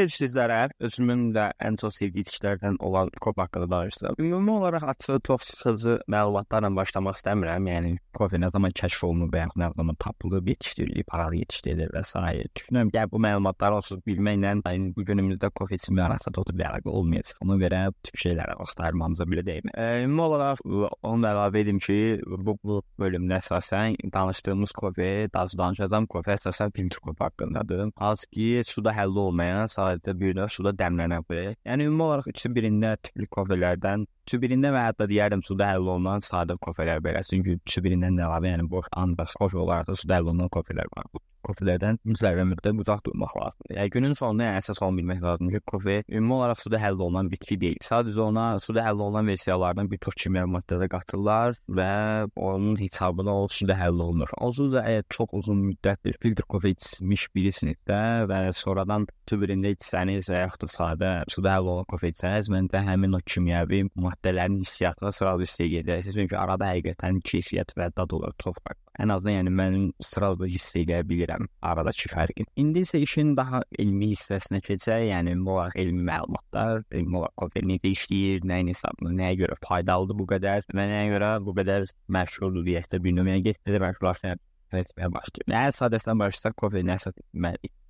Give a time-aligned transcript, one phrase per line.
[0.00, 4.16] ver sizlərə özümün də ən çox sevdiyi içkilərdən olan kofe haqqında danışsam.
[4.18, 7.68] Ümumi olaraq açıq, çox sıxıcı məlumatlarla başlamaq istəmirəm.
[7.68, 12.04] Yəni kofe nə zaman kəşf olunub və ya nə zaman tapılıb, yetişdirilib, paralı yetişdirilir və
[12.04, 12.22] s.
[12.60, 16.94] Düşünürəm ki, bu məlumatları onsuz bilməklə yəni, bu günümüzdə kofe içimi arasında da bir əlaqə
[17.00, 17.42] olmayacaq.
[17.44, 19.72] Ona görə bu tip şeylərə vaxt ayırmamıza belə deyim.
[19.76, 20.64] Ümumi olaraq
[21.02, 26.72] onu da əlavə edim ki, bu, bu bölümdə əsasən danışdığımız kofe, daha danışacağım kofe əsasən
[26.76, 27.90] filtr kofe haqqındadır.
[27.96, 29.89] Az ki, suda həll olmayan, sadəcə
[30.20, 31.56] bir növ suda dəmlənən kofe.
[31.66, 36.22] Yəni ümumi olaraq ikisi birində tipli kofelərdən Üçü birində və hətta deyərdim suda həll olunan
[36.22, 37.24] sadə kofelər belə.
[37.26, 41.08] Çünki üçü birindən əlavə, yəni boş anbas kofe olaraq da suda həll olunan kofelər var.
[41.46, 43.76] Kofelərdən müzərrə müddət uzaq durmaq lazımdır.
[43.76, 47.30] Yəni günün sonunda yəni əsas onu bilmək lazımdır ki, kofe ümumi olaraq suda həll olunan
[47.32, 47.78] bitki deyil.
[47.84, 51.90] Sadəcə ona suda həll olunan versiyalardan bir çox kimyəvi maddələr qatırlar və
[52.36, 54.34] onun hesabına o suda həll olunur.
[54.40, 60.30] Onsuz da əgər çox uzun müddətdir filtr kofe içmiş birisinizsə və sonradan su birində içsəniz
[60.30, 65.12] və yaxud da sadə suda həll olunan kofe içsəniz, məndə həmin o kimyəvi maddələrin hissiyatına
[65.14, 66.20] sıralı hiss edəcəksiniz.
[66.20, 70.76] Çünki arada həqiqətən keyfiyyət və dad olaraq çox fərq Ən azından yəni mən sıralı hiss
[70.76, 72.44] edə bilirəm aradakı fərqi.
[72.60, 77.64] İndi isə işin daha elmi hissəsinə keçək, yəni ümumi olaraq elmi məlumatlar, elmi olaraq kofe
[77.72, 82.66] necə işləyir, nəyin hesabına, nəyə görə faydalıdır bu qədər və nəyə görə bu qədər məşhurdur
[82.68, 83.32] deyək də bilmirəm.
[83.34, 84.40] Yəni getdi məşhurlaşan
[84.84, 85.50] etməyə başlayır.
[85.50, 87.14] Nə sadəsən başlasaq kofe nəsə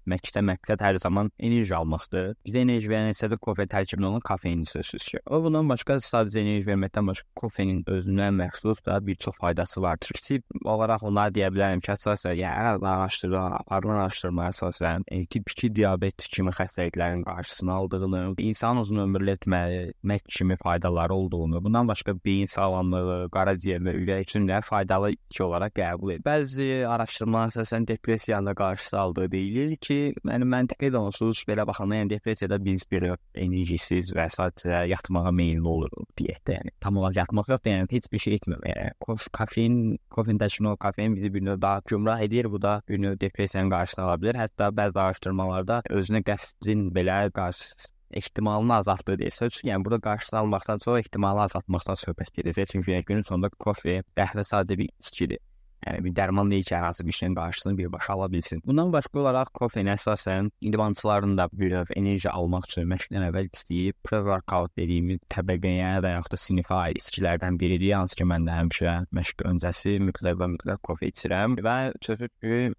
[0.08, 2.34] Məkdə məqsəd hər zaman enerji almaqdır.
[2.46, 5.20] Bizə enerji verən isə də kofe tərkibində olan kofein sözsüz ki.
[5.28, 10.20] O bundan başqa sadəcə enerji verməkdən başqa kofeinin özünə məxsus da bir çox faydası vardır.
[10.24, 15.72] Tip olaraq onları deyə bilərəm ki, əsasən yəni araşdırma, aparılan araşdırma əsasən e, tip 2
[15.76, 22.50] diabet kimi xəstəliklərin qarşısını aldığını, insan uzun ömürlü etmək kimi faydaları olduğunu, bundan başqa beyin
[22.50, 26.26] sağlamlığı, qaraciyər və ürək üçün də faydalı içki olaraq qəbul edilir.
[26.26, 32.14] Bəzi araşdırmalar əsasən depressiyanın qarşısı aldığı deyilir ki, yəni məntiqi də onsuz belə baxanda, yəni
[32.14, 37.52] depressiyada biz bir enerjisiz və sadəcə yatmağa meylli oluruq deyək də, yəni tam olaraq yatmaq
[37.54, 38.72] yox, yəni heç bir şey etməmək.
[38.72, 39.78] Yəni kof, kofein,
[40.10, 44.04] kofein daşınan kofein bizi bir növ daha gümrah edir, bu da bir növ depressiyanın qarşısını
[44.04, 44.42] ala bilər.
[44.44, 49.60] Hətta bəzi araşdırmalarda özünə qəsdin belə qarşı ehtimalını azaltdığı deyə söz.
[49.66, 52.66] Yəni burada qarşısını almaqdan sonra ehtimalı azaltmaqdan söhbət gedir.
[52.72, 55.38] Çünki yəni, günün sonunda kofe, qəhvə sadə bir içkidir.
[55.86, 58.62] Yəni bir dərman ki, hər hansı bir şeyin qarşısını birbaşa ala bilsin.
[58.66, 63.96] Bundan başqa olaraq kofein əsasən idmançıların da bir növ enerji almaq üçün məşqdən əvvəl istəyib
[64.08, 67.96] pre-workout dediyimiz təbəqəyə və yaxud da sinifə aid içkilərdən biridir.
[67.96, 72.72] Hansı ki, mən də həmişə məşq öncəsi mütləq və mütləq kofe içirəm və ki,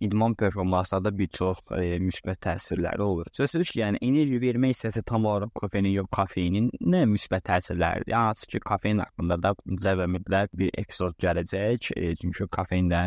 [0.00, 3.26] idman performansında bir çox e, müsbət təsirləri olur.
[3.36, 8.12] Sözsüz ki, yəni enerji vermək hissəsi tam olaraq kofeinin yox, kofeinin nə müsbət təsirləridir.
[8.12, 11.90] Yəni hansı ki, kofein haqqında da mütləq və mütləq bir epizod gələcək.
[11.96, 13.02] E, çünki kofein də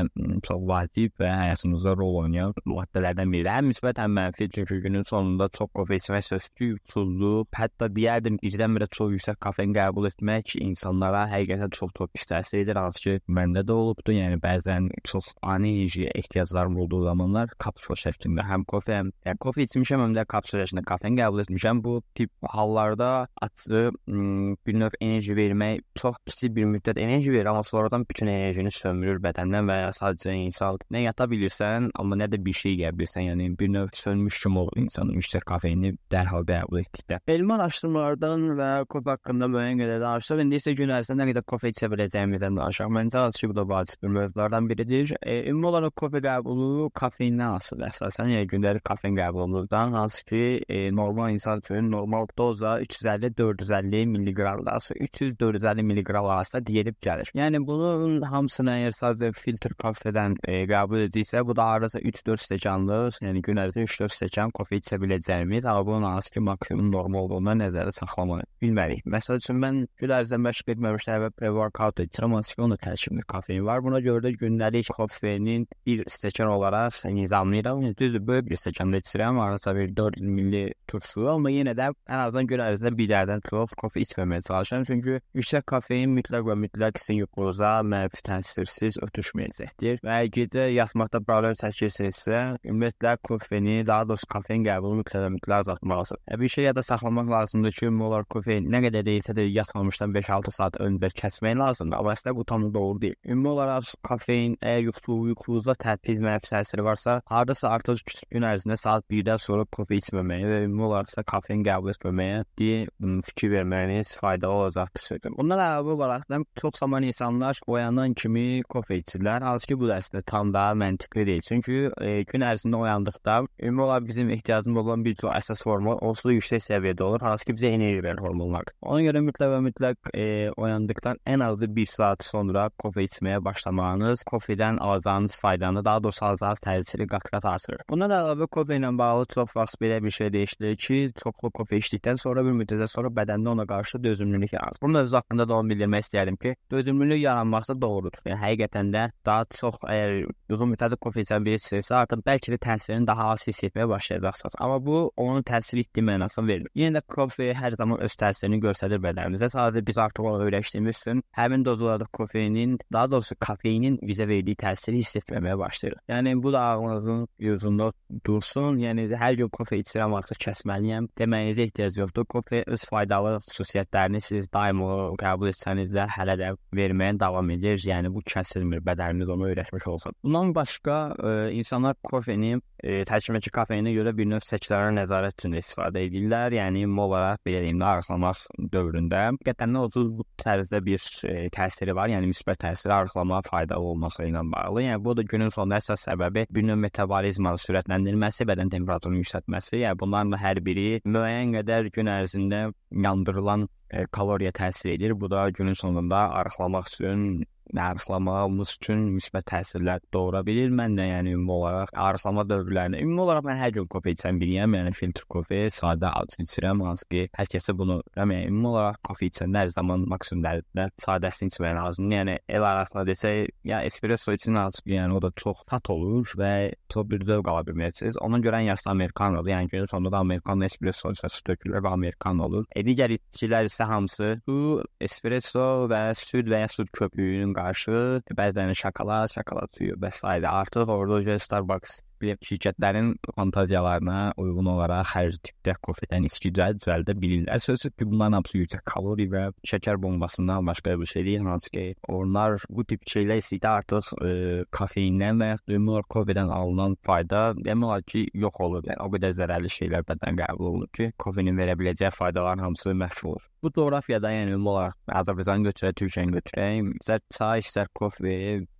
[0.46, 3.52] çox vacib və həyatımızda rol oynayan maddələrdən biridir.
[3.58, 4.50] Həm müsbət, həm mənfi.
[4.54, 10.08] Çünki günün sonunda çox kofe içmək sözsüz yuxusuzluq, hətta deyərdim birdən-birə çox yüksək kofein qəbul
[10.12, 12.80] etmək insanlara həqiqətən çox-çox pis təsir edir.
[12.80, 14.14] Hansı ki, məndə də olubdu.
[14.16, 19.40] Yəni bəzən çox ani enerjiyə ehtiyac ehtiyaclarım olduğu zamanlar kapsula şəklində həm kofe, həm yəni
[19.40, 21.84] kofe içmişəm, həm də kapsula şəklində kofein qəbul etmişəm.
[21.84, 27.64] Bu tip hallarda açı bir növ enerji vermək çox kiçik bir müddət enerji verir, amma
[27.64, 32.40] sonradan bütün enerjini sömürür bədəndən və ya sadəcə insan nə yata bilirsən, amma nə də
[32.46, 33.28] bir şey yeyə bilirsən.
[33.30, 37.22] Yəni bir növ sönmüş kimi olur insanın yüksək kofeini dərhal qəbul etdikdə.
[37.28, 41.72] Elmi araşdırmalardan və kofe haqqında müəyyən qədər danışsaq, indi isə gün ərzində nə qədər kofe
[41.74, 42.92] içə biləcəyimizdən danışaq.
[42.98, 45.14] Məncə açıq bu da vacib bir mövzulardan biridir.
[45.22, 50.44] E, ümumi olaraq kofe qəbulu kofeindən asılı əsasən, yəni gündəlik kofein qəbul olunurdan, hansı ki,
[50.70, 57.32] e, normal insan üçün normal doza 350-450 milliqram arası 300-450 milliqram arasında deyilib gəlir.
[57.38, 63.20] Yəni bunun hamısını əgər sadəcə filtr kofedən e, qəbul etdiksə, bu da hardasa 3-4 stəkanlıq,
[63.28, 67.58] yəni gün ərzində 3-4 stəkan kofe içə biləcəyimiz, amma bunun hansı ki, maksimum normal olduğuna
[67.66, 69.06] nəzərdə saxlamaq bilmərik.
[69.06, 73.66] Məsəl üçün mən gün ərzində məşq etməmişdən əvvəl pre-workout edirəm, hansı ki, onda tərkibli kofein
[73.68, 73.84] var.
[73.86, 77.84] Buna görə də gündəlik kofeinin 1 stəkər olaraq nizamlayıram.
[78.00, 82.48] Düzdür, böyük bir stəkanda içirəm, arasa bir 4 milli turşu, amma yenə də ən azından
[82.48, 84.86] gün ərzində bir dərdən çox kofe içməməyə çalışıram.
[84.90, 90.02] Çünki yüksək kofein mütləq və mütləq sizin yuxunuza mənfi təsirsiz ötüşməyəcəkdir.
[90.06, 96.22] Və gecə yatmaqda problem çəkirsinizsə, ümumiyyətlə kofeini, daha doğrusu kofein qəbulunu mütləq mütləq azaltmalısınız.
[96.32, 100.52] E, bir şey yada saxlamaq lazımdır ki, molar kofein nə qədər deyilsə də yatmamışdan 5-6
[100.52, 101.98] saat öncə kəsmək lazımdır.
[102.00, 103.16] Amma əslində bu tam doğru deyil.
[103.26, 108.78] Ümumi olaraq kofein əgər yuxu, yuxunuzda təsir pis mənfi təsiri varsa, hardasa artıq gün ərzində
[108.80, 114.66] saat 1-dən sonra kofe içməməyə və ümumi olaraqsa kofein qəbul etməməyə deyə fikir verməyiniz faydalı
[114.66, 115.32] olacaqdır.
[115.38, 120.00] Bundan əlavə olaraq da çox zaman insanlar oyanan kimi kofe içirlər, hansı ki bu da
[120.02, 121.46] əslində tam da məntiqli deyil.
[121.48, 126.30] Çünki e, gün ərzində oyandıqda ümumi olaraq bizim ehtiyacımız olan bir çox əsas hormon onsuz
[126.30, 128.72] da yüksək səviyyədə olur, hansı ki bizə enerji verən hormonlar.
[128.82, 130.26] Ona görə mütləq və mütləq e,
[130.58, 136.60] oyandıqdan ən az 1 saat sonra kofe içməyə başlamağınız kofedən alacağınız faydanı, daha doğrusu alacağınız
[136.60, 137.82] təsiri qat-qat artırır.
[137.90, 142.18] Bundan əlavə kofe ilə bağlı çox vaxt belə bir şey deyilir ki, çoxlu kofe içdikdən
[142.18, 144.80] sonra bir müddətdən sonra bədəndə ona qarşı dözümlülük yaranır.
[144.82, 148.24] Bu mövzu haqqında da onu bildirmək istəyirəm ki, dözümlülük yaranması doğrudur.
[148.26, 150.16] Yəni həqiqətən də daha çox əgər
[150.56, 154.58] uzun müddətli kofe içən birisisə, artıq bəlkə də təsirini daha az hiss etməyə başlayacaqsınız.
[154.60, 156.72] Amma bu onun təsir etdiyi mənasını vermir.
[156.76, 159.52] Yenə də kofe hər zaman öz təsirini göstərir bədənimizə.
[159.54, 165.04] Sadəcə biz artıq onu öyrəşdiyimiz üçün həmin dozlarda kofeinin, daha doğrusu kofeinin bizə verdiyi təsiri
[165.04, 165.83] hiss etməməyə başlayırıq.
[166.10, 167.92] Yəni bu da ağlınızın yüzündə
[168.26, 168.78] dursun.
[168.82, 171.10] Yəni hər gün kofe içirəm, artıq kəsməliyəm.
[171.20, 172.28] Deməyinizə ehtiyac yoxdur.
[172.30, 177.80] Kofe öz faydalı xüsusiyyətlərini siz daim o qəbul etsəniz də hələ də verməyə davam edir.
[177.90, 180.18] Yəni bu kəsilmir, bədəniniz onu öyrəşmiş olsun.
[180.24, 185.58] Bundan başqa ə, e, insanlar kofeni e, tərkibindəki kofeinə görə bir növ çəkilərə nəzarət üçün
[185.60, 186.56] istifadə edirlər.
[186.60, 192.12] Yəni olaraq belə deyim, arıqlamaq dövründə qətlənə onsuz bu tərzdə bir e, təsiri var.
[192.14, 194.86] Yəni müsbət təsiri arıqlamağa faydalı olması ilə bağlı.
[194.88, 199.82] Yəni bu da günün sonunda əsas səbəbi bir növ metabolizmanın sürətləndirilməsi, bədən temperaturunun yüksəltməsi.
[199.84, 202.62] Yəni bunların hər biri müəyyən qədər gün ərzində
[203.08, 205.16] yandırılan e, kaloriya təsir edir.
[205.20, 207.44] Bu da günün sonunda arıqlamaq üçün
[207.82, 210.70] arıqlamamız üçün müsbət təsirlər doğura bilir.
[210.70, 214.78] Mən də yəni ümumi olaraq arıqlama dövrlərində ümumi olaraq mən hər gün kofe içən biriyəm.
[214.78, 219.32] Yəni filtr kofe, sadə ad içirəm, hansı ki, hər kəsə bunu yəni ümumi olaraq kofe
[219.32, 222.16] içənlər hər zaman maksimum dərəcədə sadəsini içmək lazımdır.
[222.18, 226.34] Yəni el arasında desək, ya espresso için hansı ki, yəni o da çox tat olur
[226.40, 226.54] və
[226.94, 228.20] çox bir zövq ala bilməlisiniz.
[228.28, 229.52] Ona görə yaxşısı amerikanodur.
[229.52, 232.66] Yəni günün sonunda da amerikano espresso isə süd tökülür və amerikano olur.
[232.76, 238.00] E, digər içkilər isə hamısı bu espresso və süd və ya süd köpüyünün qarşı
[238.38, 240.22] bəzən şokolad, şokolad suyu və s.
[240.28, 247.60] artıq orada Starbucks belə şirkətlərin fantaziyalarına uyğun olaraq hər tipdə kofedən içki düzəldə bilirlər.
[247.60, 251.46] Sözsüz ki, bunların hamısı yüksək kalori və şəkər bombasından başqa bir şey deyil.
[251.46, 254.34] Hansı ki, onlar bu tip şeylər isə artıq e,
[254.72, 258.84] kofeindən və ya ümumi kofedən alınan fayda demək olar ki, yox olur.
[258.90, 263.28] Yəni o qədər zərərli şeylər bədən qəbul olunur ki, kofeinin verə biləcəyi faydaların hamısı məhv
[263.34, 263.50] olur.
[263.64, 268.34] Bu coğrafiyada yəni ümumi olaraq Azərbaycan götürək, Türkiyəni götürək, istər çay, istər kofe,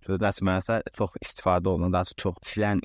[0.04, 2.82] sözləşməsə çox istifadə olunan, daha çox içilən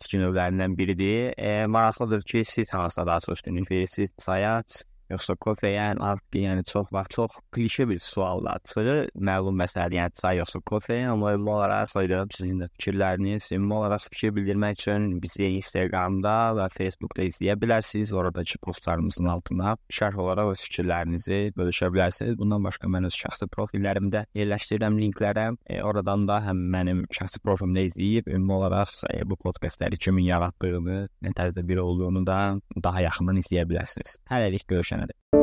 [0.00, 1.34] içki növlərindən biridir.
[1.38, 4.10] E, maraqlıdır ki, siz hansına daha çox üstünlük verirsiniz?
[4.24, 4.62] Çaya,
[5.10, 9.10] yoxsa kofeyə, yəni artıq yəni çox vaxt çox klişe bir suallardır.
[9.14, 14.06] Məlum məsələdir, yəni çay yoxsa kofe, amma ümumi olaraq sayıram sizin də fikirləriniz, ümumi olaraq
[14.12, 18.14] fikir bildirmək üçün bizi Instagramda və Facebookda izləyə bilərsiniz.
[18.14, 22.38] Oradakı postlarımızın altına şərh olaraq öz fikirlərinizi bölüşə bilərsiniz.
[22.38, 25.46] Bundan başqa mən öz şəxsi profillərimdə yerləşdirirəm linklərə.
[25.66, 31.00] E, oradan da həm mənim şəxsi profilimdə izləyib ümumi olaraq e, bu podkastləri kimin yaratdığını,
[31.24, 32.40] nə tərzdə biri olduğunu da
[32.84, 34.18] daha yaxından izləyə bilərsiniz.
[34.30, 35.39] Hələlik görüşənə humanity.